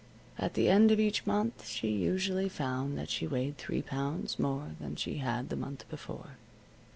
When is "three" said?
3.59-3.83